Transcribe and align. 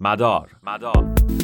مدار. 0.00 0.56
مدار. 0.62 1.37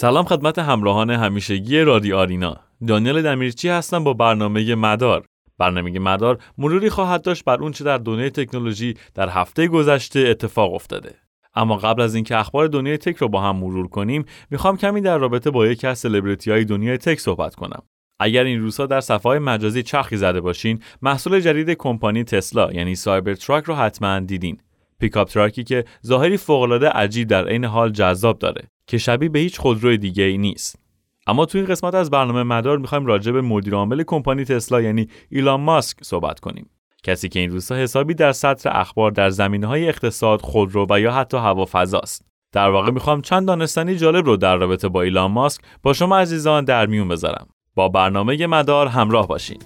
سلام 0.00 0.24
خدمت 0.24 0.58
همراهان 0.58 1.10
همیشگی 1.10 1.80
رادی 1.80 2.12
آرینا. 2.12 2.56
دانیل 2.86 3.22
دمیرچی 3.22 3.68
هستم 3.68 4.04
با 4.04 4.12
برنامه 4.12 4.74
مدار. 4.74 5.24
برنامه 5.58 5.98
مدار 5.98 6.38
مروری 6.58 6.90
خواهد 6.90 7.22
داشت 7.22 7.44
بر 7.44 7.56
اون 7.56 7.72
چه 7.72 7.84
در 7.84 7.98
دنیای 7.98 8.30
تکنولوژی 8.30 8.94
در 9.14 9.28
هفته 9.28 9.68
گذشته 9.68 10.20
اتفاق 10.20 10.74
افتاده. 10.74 11.14
اما 11.54 11.76
قبل 11.76 12.02
از 12.02 12.14
اینکه 12.14 12.36
اخبار 12.36 12.66
دنیای 12.66 12.98
tech 12.98 13.16
رو 13.16 13.28
با 13.28 13.40
هم 13.40 13.56
مرور 13.56 13.88
کنیم 13.88 14.24
می‌خوام 14.50 14.76
کمی 14.76 15.00
در 15.00 15.18
رابطه 15.18 15.50
با 15.50 15.66
یکی 15.66 15.86
از 15.86 15.98
سلبریتی 15.98 16.50
های 16.50 16.64
دنیای 16.64 16.98
tech 16.98 17.20
صحبت 17.20 17.54
کنم. 17.54 17.82
اگر 18.20 18.44
این 18.44 18.60
روزها 18.60 18.86
در 18.86 19.00
صفحه 19.00 19.38
مجازی 19.38 19.82
چرخی 19.82 20.16
زده 20.16 20.40
باشین 20.40 20.82
محصول 21.02 21.40
جدید 21.40 21.70
کمپانی 21.70 22.24
تسلا 22.24 22.72
یعنی 22.72 22.94
Cybertruck 22.94 23.64
رو 23.64 23.74
حتما 23.74 24.20
دیدین. 24.20 24.58
pickup 25.00 25.28
truck 25.28 25.58
ی 25.58 25.64
که 25.64 25.84
ظاهری 26.06 26.36
فوقالعاده 26.36 26.88
عجیب 26.88 27.28
در 27.28 27.48
عین 27.48 27.64
حال 27.64 27.90
جذاب 27.90 28.38
داره 28.38 28.62
که 28.86 28.98
شبیه 28.98 29.28
به 29.28 29.38
هیچ 29.38 29.58
خودروی 29.58 29.98
دیگه 29.98 30.24
ای 30.24 30.38
نیست. 30.38 30.78
اما 31.26 31.46
تو 31.46 31.58
این 31.58 31.66
قسمت 31.66 31.94
از 31.94 32.10
برنامه 32.10 32.42
مدار 32.42 32.78
می‌خوایم 32.78 33.06
راجع 33.06 33.32
به 33.32 33.40
مدیر 33.40 33.74
عامل 33.74 34.02
کمپانی 34.02 34.44
تسلا 34.44 34.80
یعنی 34.80 35.08
ایلان 35.30 35.60
ماسک 35.60 35.96
صحبت 36.02 36.40
کنیم. 36.40 36.70
کسی 37.02 37.28
که 37.28 37.40
این 37.40 37.50
روزها 37.50 37.78
حسابی 37.78 38.14
در 38.14 38.32
سطر 38.32 38.70
اخبار 38.72 39.10
در 39.10 39.30
زمینه 39.30 39.66
های 39.66 39.88
اقتصاد 39.88 40.40
خودرو 40.40 40.86
و 40.90 41.00
یا 41.00 41.12
حتی 41.12 41.36
هوافضاست. 41.36 42.24
در 42.52 42.70
واقع 42.70 42.90
می‌خوام 42.90 43.20
چند 43.20 43.46
دانستنی 43.46 43.96
جالب 43.96 44.26
رو 44.26 44.36
در 44.36 44.56
رابطه 44.56 44.88
با 44.88 45.02
ایلان 45.02 45.30
ماسک 45.30 45.60
با 45.82 45.92
شما 45.92 46.18
عزیزان 46.18 46.64
در 46.64 46.86
میون 46.86 47.08
بذارم. 47.08 47.46
با 47.74 47.88
برنامه 47.88 48.46
مدار 48.46 48.86
همراه 48.86 49.26
باشین. 49.26 49.58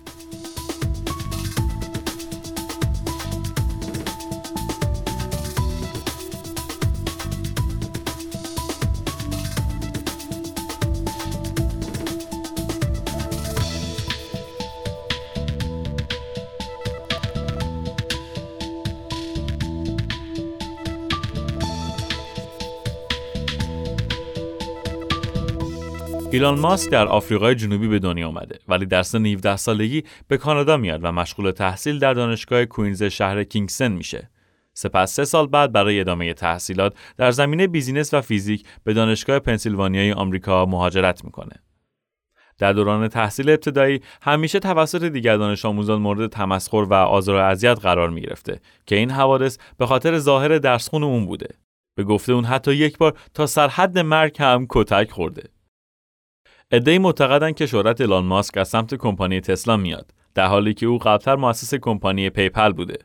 ایلان 26.34 26.58
ماسک 26.58 26.90
در 26.90 27.06
آفریقای 27.06 27.54
جنوبی 27.54 27.88
به 27.88 27.98
دنیا 27.98 28.28
آمده 28.28 28.58
ولی 28.68 28.86
در 28.86 29.02
سن 29.02 29.26
17 29.26 29.56
سالگی 29.56 30.04
به 30.28 30.36
کانادا 30.36 30.76
میاد 30.76 31.00
و 31.04 31.12
مشغول 31.12 31.50
تحصیل 31.50 31.98
در 31.98 32.14
دانشگاه 32.14 32.64
کوینز 32.64 33.02
شهر 33.02 33.44
کینگستون 33.44 33.92
میشه. 33.92 34.30
سپس 34.72 35.14
سه 35.14 35.24
سال 35.24 35.46
بعد 35.46 35.72
برای 35.72 36.00
ادامه 36.00 36.34
تحصیلات 36.34 36.94
در 37.16 37.30
زمینه 37.30 37.66
business 37.66 38.14
و 38.14 38.20
فیزیک 38.20 38.66
به 38.84 38.92
دانشگاه 38.92 39.38
پنسیلوانیای 39.38 40.12
آمریکا 40.12 40.66
مهاجرت 40.66 41.24
می‌کنه. 41.24 41.62
در 42.58 42.72
دوران 42.72 43.08
تحصیل 43.08 43.50
ابتدایی 43.50 44.00
همیشه 44.22 44.58
توسط 44.58 45.04
دیگر 45.04 45.36
دانش 45.36 45.64
آموزان 45.64 46.02
مورد 46.02 46.30
تمسخر 46.30 46.86
و 46.90 46.94
آزار 46.94 47.36
و 47.36 47.38
اذیت 47.38 47.78
قرار 47.82 48.10
می 48.10 48.20
گرفته 48.20 48.60
که 48.86 48.96
این 48.96 49.10
حوادث 49.10 49.58
به 49.78 49.86
خاطر 49.86 50.18
ظاهر 50.18 50.58
درسخون 50.58 51.02
اون 51.02 51.26
بوده. 51.26 51.48
به 51.96 52.04
گفته 52.04 52.32
اون 52.32 52.44
حتی 52.44 52.74
یک 52.74 52.98
بار 52.98 53.18
تا 53.34 53.46
سرحد 53.46 53.98
مرگ 53.98 54.36
هم 54.40 54.66
کتک 54.70 55.10
خورده. 55.10 55.53
عده‌ای 56.74 56.98
معتقدن 56.98 57.52
که 57.52 57.66
شهرت 57.66 58.00
ایلان 58.00 58.24
ماسک 58.24 58.56
از 58.56 58.68
سمت 58.68 58.94
کمپانی 58.94 59.40
تسلا 59.40 59.76
میاد 59.76 60.10
در 60.34 60.46
حالی 60.46 60.74
که 60.74 60.86
او 60.86 60.98
قبلتر 60.98 61.36
مؤسس 61.36 61.74
کمپانی 61.74 62.30
PayPal 62.30 62.72
بوده. 62.72 62.98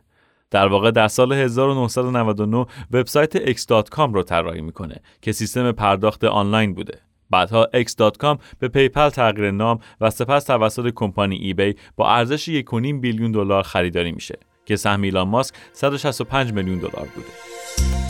در 0.52 0.68
واقع 0.68 0.92
در 0.92 1.08
سال 1.08 1.34
1999 1.34 2.66
وبسایت 2.92 3.54
x.com 3.58 4.14
رو 4.14 4.24
طراحی 4.24 4.62
می‌کنه 4.62 4.96
که 5.22 5.32
سیستم 5.32 5.72
پرداخت 5.72 6.24
آنلاین 6.24 6.74
بوده. 6.74 7.00
بعدها 7.30 7.68
x.com 7.74 8.38
به 8.60 8.68
PayPal 8.68 9.10
تغییر 9.10 9.52
نام 9.52 9.80
و 10.02 10.10
سپس 10.10 10.44
توسط 10.44 10.92
کمپانی 10.96 11.36
eBay 11.36 11.76
با 11.96 12.10
ارزش 12.10 12.50
1.5 12.50 12.74
billion 13.02 13.32
دلار 13.32 13.64
خریداری 13.64 14.12
میشه 14.12 14.40
که 14.66 14.76
سهم 14.76 15.02
ایلان 15.02 15.28
ماسک 15.28 15.56
165 15.74 16.54
میلیون 16.54 16.78
دلار 16.78 17.08
بوده. 17.16 18.09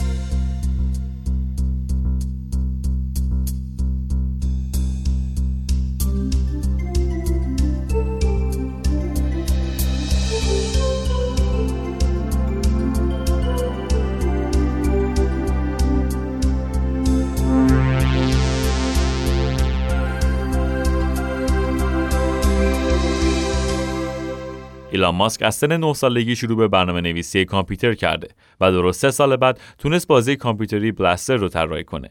ایلان 25.00 25.14
ماسک 25.14 25.42
از 25.42 25.54
سن 25.54 25.76
9 25.76 25.94
سالگی 25.94 26.36
شروع 26.36 26.56
به 26.56 26.68
برنامه 26.68 27.00
نویسی 27.00 27.44
کامپیوتر 27.44 27.94
کرده 27.94 28.28
و 28.60 28.72
درست 28.72 29.00
سه 29.00 29.10
سال 29.10 29.36
بعد 29.36 29.60
تونست 29.78 30.06
بازی 30.06 30.36
کامپیوتری 30.36 30.92
Blastar 30.92 31.36
رو 31.36 31.48
طراحی 31.48 31.84
کنه 31.84 32.10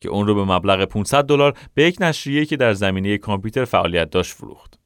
که 0.00 0.08
اون 0.08 0.26
رو 0.26 0.34
به 0.34 0.44
مبلغ 0.44 0.84
500 0.84 1.24
دلار 1.24 1.58
به 1.74 1.84
یک 1.84 1.96
نشریه 2.00 2.46
که 2.46 2.56
در 2.56 2.72
زمینه 2.72 3.18
کامپیوتر 3.18 3.64
فعالیت 3.64 4.10
داشت 4.10 4.32
فروخت. 4.32 4.78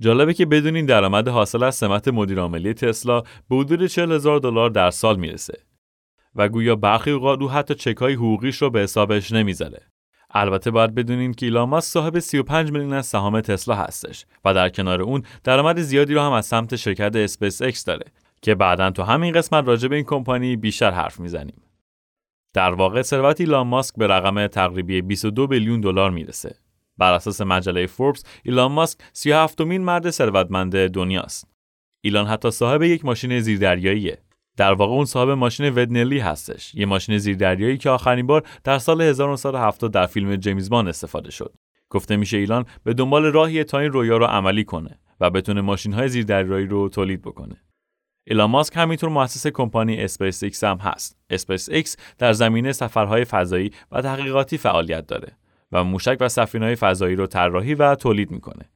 جالبه 0.00 0.34
که 0.34 0.46
بدونین 0.46 0.86
درآمد 0.86 1.28
حاصل 1.28 1.62
از 1.62 1.74
سمت 1.74 2.08
مدیرعاملی 2.08 2.74
تسلا 2.74 3.20
به 3.20 3.56
حدود 3.56 3.86
40 3.86 4.12
هزار 4.12 4.38
دلار 4.38 4.70
در 4.70 4.90
سال 4.90 5.16
می‌رسه 5.16 5.58
و 6.34 6.48
گویا 6.48 6.76
برخی 6.76 7.10
اوقات 7.10 7.42
او 7.42 7.50
حتی 7.50 7.74
چکای 7.74 8.14
حقوقیش 8.14 8.62
رو 8.62 8.70
به 8.70 8.80
حسابش 8.80 9.32
نمی‌ذاره. 9.32 9.82
البته 10.30 10.70
باید 10.70 10.94
بدونین 10.94 11.34
که 11.34 11.46
ایلان 11.46 11.68
ماسک 11.68 11.88
صاحب 11.88 12.18
35 12.18 12.72
میلیون 12.72 12.92
از 12.92 13.06
سهام 13.06 13.40
تسلا 13.40 13.74
هستش 13.74 14.26
و 14.44 14.54
در 14.54 14.68
کنار 14.68 15.02
اون 15.02 15.22
درآمد 15.44 15.80
زیادی 15.80 16.14
رو 16.14 16.20
هم 16.20 16.32
از 16.32 16.46
سمت 16.46 16.76
شرکت 16.76 17.16
اسپیس 17.16 17.62
اکس 17.62 17.84
داره 17.84 18.04
که 18.42 18.54
بعدا 18.54 18.90
تو 18.90 19.02
همین 19.02 19.32
قسمت 19.32 19.68
راجع 19.68 19.88
به 19.88 19.96
این 19.96 20.04
کمپانی 20.04 20.56
بیشتر 20.56 20.90
حرف 20.90 21.20
می‌زنیم. 21.20 21.62
در 22.54 22.74
واقع 22.74 23.02
ثروت 23.02 23.40
ایلان 23.40 23.66
ماسک 23.66 23.94
به 23.96 24.06
رقم 24.06 24.46
تقریبی 24.46 25.02
22 25.02 25.46
بیلیون 25.46 25.80
دلار 25.80 26.10
می‌رسه. 26.10 26.56
بر 26.98 27.12
اساس 27.12 27.40
مجله 27.40 27.86
فوربس 27.86 28.24
ایلان 28.42 28.72
ماسک 28.72 28.98
37 29.12 29.60
مین 29.60 29.84
مرد 29.84 30.10
ثروتمند 30.10 30.86
دنیاست. 30.88 31.48
ایلان 32.00 32.26
حتی 32.26 32.50
صاحب 32.50 32.82
یک 32.82 33.04
ماشین 33.04 33.40
زیردریاییه 33.40 34.18
در 34.60 34.72
واقع 34.72 34.92
اون 34.92 35.04
صاحب 35.04 35.30
ماشین 35.30 35.68
ودنلی 35.74 36.18
هستش. 36.18 36.74
یه 36.74 36.86
ماشین 36.86 37.18
زیردریایی 37.18 37.78
که 37.78 37.90
آخرین 37.90 38.26
بار 38.26 38.42
در 38.64 38.78
سال 38.78 39.02
1970 39.02 39.92
در 39.92 40.06
فیلم 40.06 40.36
جیمز 40.36 40.70
بان 40.70 40.88
استفاده 40.88 41.30
شد. 41.30 41.54
گفته 41.90 42.16
میشه 42.16 42.36
ایلان 42.36 42.64
به 42.84 42.94
دنبال 42.94 43.24
راهی 43.24 43.64
تا 43.64 43.78
این 43.78 43.92
رویا 43.92 44.16
رو 44.16 44.26
عملی 44.26 44.64
کنه 44.64 44.98
و 45.20 45.30
بتونه 45.30 45.60
ماشین 45.60 45.92
های 45.92 46.08
زیردریایی 46.08 46.66
رو 46.66 46.88
تولید 46.88 47.22
بکنه. 47.22 47.56
ایلان 48.26 48.50
ماسک 48.50 48.76
همینطور 48.76 49.10
مؤسس 49.10 49.46
کمپانی 49.46 50.02
اسپیس 50.02 50.42
ایکس 50.42 50.64
هم 50.64 50.78
هست. 50.78 51.18
اسپیس 51.30 51.68
ایکس 51.68 51.96
در 52.18 52.32
زمینه 52.32 52.72
سفرهای 52.72 53.24
فضایی 53.24 53.72
و 53.92 54.02
تحقیقاتی 54.02 54.58
فعالیت 54.58 55.06
داره 55.06 55.32
و 55.72 55.84
موشک 55.84 56.16
و 56.20 56.28
سفینه‌های 56.28 56.76
فضایی 56.76 57.16
رو 57.16 57.26
طراحی 57.26 57.74
و 57.74 57.94
تولید 57.94 58.30
می‌کنه. 58.30 58.70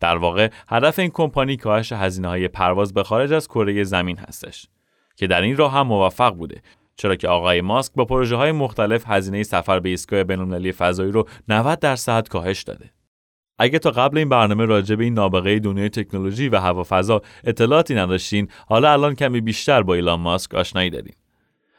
در 0.00 0.16
واقع 0.16 0.50
هدف 0.68 0.98
این 0.98 1.10
کمپانی 1.10 1.56
کاهش 1.56 1.92
هزینه 1.92 2.28
های 2.28 2.48
پرواز 2.48 2.94
به 2.94 3.02
خارج 3.02 3.32
از 3.32 3.48
کره 3.48 3.84
زمین 3.84 4.18
هستش. 4.18 4.68
که 5.16 5.26
در 5.26 5.42
این 5.42 5.56
راه 5.56 5.72
هم 5.72 5.86
موفق 5.86 6.34
بوده. 6.34 6.62
چرا 6.96 7.16
که 7.16 7.28
آقای 7.28 7.60
ماسک 7.60 7.92
با 7.94 8.04
پروژه 8.04 8.36
های 8.36 8.52
مختلف 8.52 9.04
هزینه 9.06 9.42
سفر 9.42 9.80
به 9.80 9.88
ایستگاه 9.88 10.24
بین‌المللی 10.24 10.72
فضایی 10.72 11.12
رو 11.12 11.28
90 11.48 11.78
درصد 11.78 12.28
کاهش 12.28 12.62
داده. 12.62 12.90
اگه 13.58 13.78
تا 13.78 13.90
قبل 13.90 14.18
این 14.18 14.28
برنامه 14.28 14.64
راجع 14.64 14.94
به 14.94 15.04
این 15.04 15.14
نابغه 15.14 15.58
دنیای 15.58 15.88
تکنولوژی 15.88 16.48
و 16.48 16.60
هوافضا 16.60 17.22
اطلاعاتی 17.44 17.94
نداشتین 17.94 18.48
حالا 18.66 18.92
الان 18.92 19.14
کمی 19.14 19.40
بیشتر 19.40 19.82
با 19.82 19.94
ایلان 19.94 20.20
ماسک 20.20 20.54
آشنایی 20.54 20.90
دارین. 20.90 21.14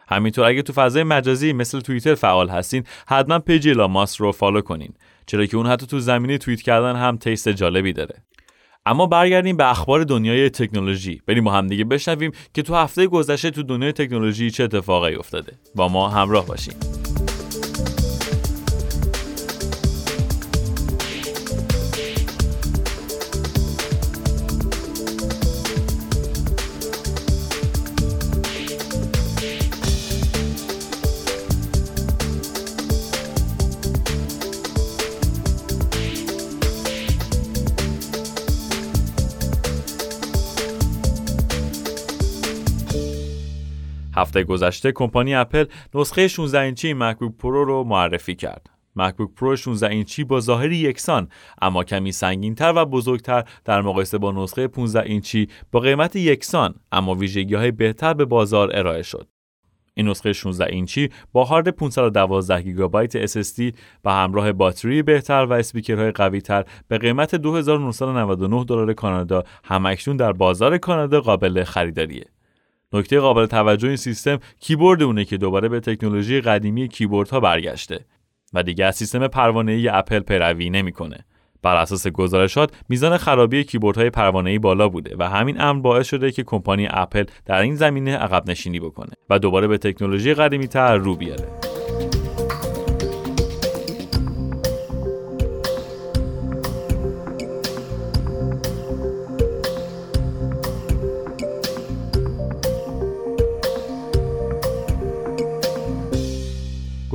همینطور 0.07 0.45
اگه 0.45 0.61
تو 0.61 0.73
فضای 0.73 1.03
مجازی 1.03 1.53
مثل 1.53 1.79
توییتر 1.79 2.15
فعال 2.15 2.49
هستین 2.49 2.83
حتما 3.07 3.39
page 3.39 3.67
ایلان 3.67 3.91
ماسک 3.91 4.19
رو 4.19 4.31
follow 4.31 4.61
کنین. 4.61 4.93
چرا 5.25 5.45
که 5.45 5.57
اون 5.57 5.65
حتی 5.65 5.85
تو 5.85 5.99
زمینه 5.99 6.37
توییت 6.37 6.61
کردن 6.61 6.95
هم 6.95 7.17
taste 7.17 7.49
جالبی 7.49 7.93
داره. 7.93 8.15
اما 8.87 9.07
برگردیم 9.07 9.57
به 9.57 9.69
اخبار 9.69 10.03
دنیای 10.03 10.49
تکنولوژی. 10.49 11.21
بریم 11.25 11.43
با 11.43 11.51
هم 11.51 11.67
دیگه 11.67 11.83
بشنویم 11.83 12.31
که 12.53 12.61
تو 12.61 12.75
هفته 12.75 13.07
گذشته 13.07 13.51
تو 13.51 13.63
دنیای 13.63 13.91
تکنولوژی 13.91 14.51
چه 14.51 14.63
اتفاقی 14.63 15.15
افتاده. 15.15 15.53
با 15.75 15.87
ما 15.89 16.09
همراه 16.09 16.45
باشیم 16.45 16.73
هفته 44.17 44.43
گذشته 44.43 44.91
کمپانی 44.91 45.35
اپل 45.35 45.65
نسخه 45.95 46.27
16 46.27 46.59
اینچی 46.59 46.93
مکبوک 46.93 47.31
پرو 47.39 47.65
رو 47.65 47.83
معرفی 47.83 48.35
کرد. 48.35 48.69
مکبوک 48.95 49.29
پرو 49.35 49.55
16 49.55 49.87
اینچی 49.87 50.23
با 50.23 50.39
ظاهری 50.39 50.75
یکسان 50.75 51.27
اما 51.61 51.83
کمی 51.83 52.11
سنگینتر 52.11 52.73
و 52.75 52.85
بزرگتر 52.85 53.43
در 53.65 53.81
مقایسه 53.81 54.17
با 54.17 54.31
نسخه 54.31 54.67
15 54.67 55.01
اینچی 55.01 55.47
با 55.71 55.79
قیمت 55.79 56.15
یکسان 56.15 56.75
اما 56.91 57.15
ویژگی 57.15 57.55
های 57.55 57.71
بهتر 57.71 58.13
به 58.13 58.25
بازار 58.25 58.69
ارائه 58.73 59.03
شد. 59.03 59.27
این 59.93 60.07
نسخه 60.07 60.33
16 60.33 60.65
اینچی 60.65 61.09
با 61.33 61.43
هارد 61.43 61.67
512 61.67 62.61
گیگابایت 62.61 63.25
SSD 63.25 63.61
به 64.03 64.11
همراه 64.11 64.51
باتری 64.51 65.01
بهتر 65.01 65.45
و 65.49 65.53
اسپیکرهای 65.53 66.11
قویتر 66.11 66.65
به 66.87 66.97
قیمت 66.97 67.35
2999 67.35 68.63
دلار 68.63 68.93
کانادا 68.93 69.43
همکنون 69.63 70.17
در 70.17 70.31
بازار 70.31 70.77
کانادا 70.77 71.21
قابل 71.21 71.63
خریداریه. 71.63 72.36
نکته 72.93 73.19
قابل 73.19 73.45
توجه 73.45 73.87
این 73.87 73.97
سیستم 73.97 74.39
کیبورد 74.59 75.03
اونه 75.03 75.25
که 75.25 75.37
دوباره 75.37 75.69
به 75.69 75.79
تکنولوژی 75.79 76.41
قدیمی 76.41 76.87
کیبوردها 76.87 77.39
برگشته 77.39 78.05
و 78.53 78.63
دیگه 78.63 78.85
از 78.85 78.95
سیستم 78.95 79.27
پروانه‌ای 79.27 79.87
اپل 79.87 80.19
پیروی 80.19 80.69
نمی‌کنه. 80.69 81.25
بر 81.61 81.75
اساس 81.75 82.07
گزارشات 82.07 82.71
میزان 82.89 83.17
خرابی 83.17 83.63
کیبوردهای 83.63 84.09
پروانه‌ای 84.09 84.59
بالا 84.59 84.89
بوده 84.89 85.15
و 85.19 85.29
همین 85.29 85.61
امر 85.61 85.81
باعث 85.81 86.07
شده 86.07 86.31
که 86.31 86.43
کمپانی 86.43 86.87
اپل 86.91 87.23
در 87.45 87.61
این 87.61 87.75
زمینه 87.75 88.17
عقب 88.17 88.49
نشینی 88.49 88.79
بکنه 88.79 89.11
و 89.29 89.39
دوباره 89.39 89.67
به 89.67 89.77
تکنولوژی 89.77 90.33
قدیمی 90.33 90.67
تر 90.67 90.97
رو 90.97 91.15
بیاره. 91.15 91.66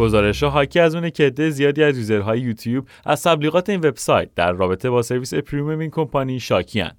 گزارش 0.02 0.42
ها 0.42 0.50
حاکی 0.50 0.80
از 0.80 0.94
اونه 0.94 1.10
که 1.10 1.26
عده 1.26 1.50
زیادی 1.50 1.82
از 1.82 1.98
user 1.98 2.26
های 2.26 2.40
یوتیوب 2.40 2.88
از 3.04 3.22
تبلیغات 3.22 3.68
این 3.70 3.80
وبسایت 3.80 4.34
در 4.34 4.52
رابطه 4.52 4.90
با 4.90 5.02
سرویس 5.02 5.34
premium 5.34 5.78
این 5.78 5.90
کمپانی 5.90 6.40
شاکیان. 6.40 6.90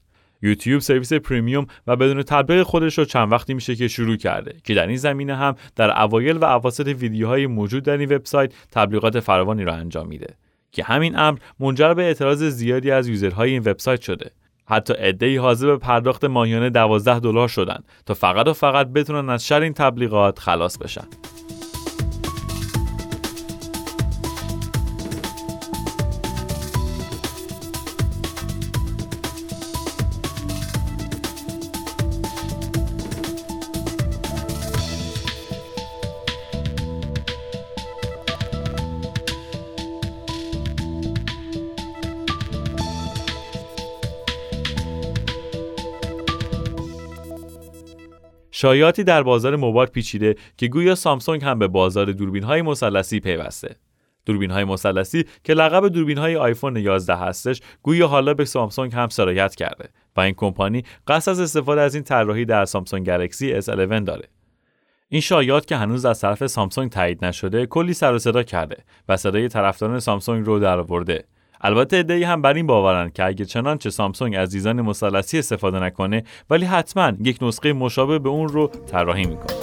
یوتیوب 0.42 0.82
سرویس 0.82 1.14
premium 1.14 1.68
و 1.88 1.96
بدون 1.96 2.24
تبلیغ 2.24 2.64
خودش 2.64 2.98
رو 2.98 3.06
چند 3.06 3.32
وقتی 3.32 3.54
میشه 3.54 3.76
که 3.76 3.88
شروع 3.88 4.16
کرده 4.16 4.56
که 4.64 4.74
در 4.74 4.88
این 4.88 4.98
زمینه 4.98 5.36
هم 5.36 5.56
در 5.76 6.02
اوایل 6.02 6.38
و 6.38 6.46
اواسط 6.46 6.88
ویدیوهای 6.88 7.48
موجود 7.48 7.84
در 7.84 7.98
این 7.98 8.16
وبسایت 8.16 8.54
تبلیغات 8.72 9.20
فراوانی 9.20 9.64
را 9.64 9.74
انجام 9.74 10.08
میده 10.08 10.36
که 10.72 10.84
همین 10.84 11.18
امر 11.18 11.38
منجر 11.60 11.94
به 11.94 12.04
اعتراض 12.04 12.44
زیادی 12.44 12.92
از 12.92 13.08
user 13.08 13.37
های 13.37 13.52
این 13.52 13.62
وبسایت 13.66 14.02
شده 14.02 14.32
حتی 14.66 14.94
عده‌ای 14.94 15.38
حاضر 15.38 15.68
به 15.68 15.78
پرداخت 15.78 16.26
ماهیانه 16.26 16.70
12 16.70 17.20
دلار 17.20 17.48
شدن 17.48 17.84
تا 18.06 18.14
فقط 18.14 18.48
و 18.48 18.54
فقط 18.54 18.88
بتونن 18.88 19.30
از 19.30 19.48
شر 19.48 19.62
این 19.62 19.74
تبلیغات 19.74 20.40
خلاص 20.40 20.78
بشن 20.78 21.08
شایعاتی 48.63 49.04
در 49.04 49.24
بازار 49.24 49.56
موبایل 49.56 49.89
پیچیده 49.89 50.36
که 50.57 50.68
گویا 50.68 50.95
سامسونگ 50.95 51.44
هم 51.44 51.60
به 51.60 51.68
بازار 51.68 52.12
دوربین 52.12 52.44
های 52.44 52.62
مثلثی 52.62 53.19
پیوسته. 53.19 53.75
دوربین 54.25 54.51
های 54.51 54.63
مثلثی 54.63 55.25
که 55.44 55.54
لقب 55.54 55.88
دوربین 55.88 56.18
های 56.18 56.36
آیفون 56.36 56.77
11 56.77 57.15
هستش 57.15 57.62
گویا 57.81 58.07
حالا 58.07 58.33
به 58.33 58.45
سامسونگ 58.45 58.94
هم 58.94 59.10
سرایت 59.10 59.56
کرده 59.56 59.89
و 60.15 60.21
این 60.21 60.33
کمپانی 60.33 60.83
قصد 61.07 61.31
از 61.31 61.39
استفاده 61.39 61.81
از 61.81 61.95
این 61.95 62.04
طراحی 62.04 62.45
در 62.45 62.65
سامسونگ 62.65 63.06
گلکسی 63.06 63.62
S11 63.62 64.04
داره. 64.06 64.27
این 65.10 65.21
شایعات 65.21 65.68
که 65.68 65.75
هنوز 65.75 66.06
از 66.06 66.21
طرف 66.21 66.48
سامسونگ 66.48 66.92
تایید 66.92 67.25
نشده 67.25 67.65
کلی 67.65 67.94
سر 67.94 68.13
و 68.13 68.19
صدا 68.19 68.44
کرده 68.44 68.83
و 69.10 69.18
صدای 69.18 69.48
طرفداران 69.48 70.00
سامسونگ 70.00 70.45
رو 70.45 70.60
درآورده. 70.60 71.25
البته 71.65 71.98
ادعی 71.98 72.24
هم 72.24 72.42
بر 72.42 72.54
این 72.54 72.68
باورن 72.68 73.10
که 73.10 73.25
اگه 73.25 73.45
چنانچه 73.45 73.89
سامسونگ 73.89 74.36
از 74.36 74.50
دیزاین 74.50 74.81
مثلثی 74.81 75.39
استفاده 75.39 75.80
نکنه 75.80 76.24
ولی 76.50 76.65
حتما 76.65 77.12
یک 77.24 77.38
نسخه 77.42 77.74
مشابه 77.74 78.19
به 78.19 78.30
اون 78.30 78.48
رو 78.48 78.68
طراحی 78.68 79.25
می‌کنه. 79.25 79.54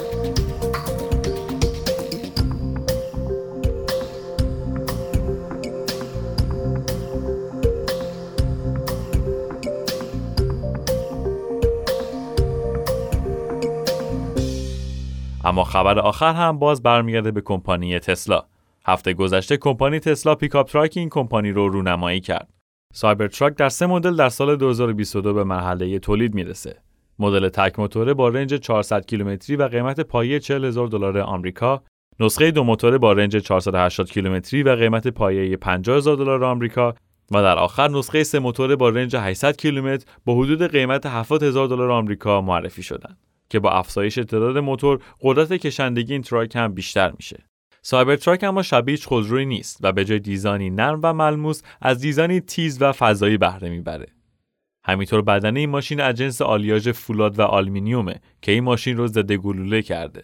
اما 15.43 15.63
خبر 15.63 15.99
آخر 15.99 16.33
هم 16.33 16.59
باز 16.59 16.83
برمیگرده 16.83 17.31
به 17.31 17.41
کمپانی 17.41 17.99
تسلا. 17.99 18.50
هفته 18.85 19.13
گذشته 19.13 19.57
کمپانی 19.57 19.99
تسلا 19.99 20.35
pickup 20.35 20.67
truck 20.67 20.93
این 20.95 21.09
کمپانی 21.09 21.51
رو 21.51 21.69
رونمایی 21.69 22.19
کرد. 22.19 22.49
سایبر 22.93 23.27
تراک 23.27 23.55
در 23.55 23.69
سه 23.69 23.85
مدل 23.85 24.15
در 24.15 24.29
سال 24.29 24.55
2022 24.55 25.33
به 25.33 25.43
مرحله 25.43 25.99
تولید 25.99 26.33
می‌رسه. 26.33 26.77
مدل 27.19 27.49
تک 27.49 27.79
موتوره 27.79 28.13
با 28.13 28.29
range 28.29 28.53
400 28.53 29.05
کیلومتری 29.05 29.55
و 29.55 29.67
قیمت 29.67 29.99
پایه 29.99 30.39
40 30.39 30.65
هزار 30.65 30.87
دلار 30.87 31.17
آمریکا، 31.17 31.83
نسخه 32.19 32.51
دو 32.51 32.63
موتوره 32.63 32.97
با 32.97 33.13
range 33.13 33.37
480 33.37 34.11
کیلومتری 34.11 34.63
و 34.63 34.75
قیمت 34.75 35.07
پایه 35.07 35.57
50 35.57 35.97
هزار 35.97 36.17
دلار 36.17 36.43
آمریکا 36.43 36.95
و 37.31 37.41
در 37.41 37.57
آخر 37.57 37.87
نسخه 37.87 38.23
سه 38.23 38.39
موتوره 38.39 38.75
با 38.75 38.89
range 38.89 39.15
800 39.15 39.57
کیلومتر 39.57 40.05
با 40.25 40.35
حدود 40.35 40.63
قیمت 40.63 41.05
70 41.05 41.43
هزار 41.43 41.67
دلار 41.67 41.91
آمریکا 41.91 42.41
معرفی 42.41 42.83
شدند 42.83 43.17
که 43.49 43.59
با 43.59 43.71
افزایش 43.71 44.15
تعداد 44.15 44.57
موتور 44.57 44.99
قدرت 45.21 45.53
کشندگی 45.53 46.13
این 46.13 46.21
truck 46.21 46.55
هم 46.55 46.73
بیشتر 46.73 47.11
میشه. 47.11 47.50
سایبر 47.81 48.15
تراک 48.15 48.43
اما 48.43 48.63
شبیه 48.63 48.93
هیچ 48.93 49.07
خودرویی 49.07 49.45
نیست 49.45 49.77
و 49.81 49.91
به 49.91 50.05
جای 50.05 50.19
design 50.19 50.62
ی 50.62 50.69
نرم 50.69 50.99
و 51.03 51.13
ملموس 51.13 51.61
از 51.81 51.99
design 51.99 52.33
ی 52.33 52.39
تیز 52.39 52.81
و 52.81 52.91
فضایی 52.91 53.37
بهره 53.37 53.69
می‌بره. 53.69 54.07
همینطور 54.83 55.21
بدنه 55.21 55.59
این 55.59 55.69
ماشین 55.69 55.99
از 55.99 56.15
جنس 56.15 56.41
آلیاژ 56.41 56.89
فولاد 56.89 57.39
و 57.39 57.41
آلومینیومه 57.41 58.21
که 58.41 58.51
این 58.51 58.63
ماشین 58.63 58.97
رو 58.97 59.07
ضد 59.07 59.31
گلوله 59.31 59.81
کرده. 59.81 60.23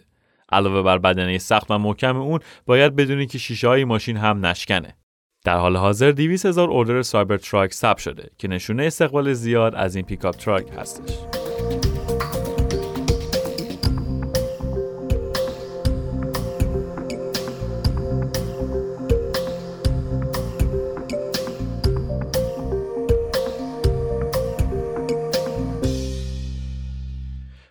علاوه 0.52 0.82
بر 0.82 0.98
بدنه 0.98 1.38
سخت 1.38 1.70
و 1.70 1.78
محکم 1.78 2.16
اون 2.16 2.40
باید 2.66 2.96
بدونی 2.96 3.26
که 3.26 3.38
شیشه 3.38 3.68
های 3.68 3.84
ماشین 3.84 4.16
هم 4.16 4.46
نشکنه. 4.46 4.96
در 5.44 5.56
حال 5.56 5.76
حاضر 5.76 6.10
200 6.10 6.46
هزار 6.46 6.70
order 6.70 7.02
سایبر 7.02 7.36
تراک 7.36 7.72
ثبت 7.72 7.98
شده 7.98 8.30
که 8.38 8.48
نشونه 8.48 8.84
استقبال 8.84 9.32
زیاد 9.32 9.74
از 9.74 9.96
این 9.96 10.04
pickup 10.04 10.36
truck 10.36 10.66
هستش. 10.76 11.37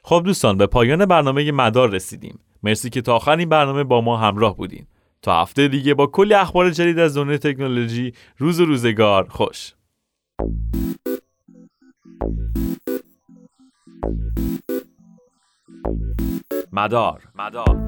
خب 0.07 0.21
دوستان 0.25 0.57
به 0.57 0.67
پایان 0.67 1.05
برنامه 1.05 1.51
مدار 1.51 1.89
رسیدیم. 1.89 2.39
مرسی 2.63 2.89
که 2.89 3.01
تا 3.01 3.15
آخر 3.15 3.37
این 3.37 3.49
برنامه 3.49 3.83
با 3.83 4.01
ما 4.01 4.17
همراه 4.17 4.57
بودین. 4.57 4.87
تا 5.21 5.41
هفته 5.41 5.67
دیگه 5.67 5.93
با 5.93 6.07
کلی 6.07 6.33
اخبار 6.33 6.69
جدید 6.69 6.99
از 6.99 7.17
دنیای 7.17 7.37
تکنولوژی 7.37 8.13
روز 8.37 8.59
روزگار 8.59 9.27
خوش. 9.29 9.73
مدار 16.71 17.21
مدار. 17.35 17.87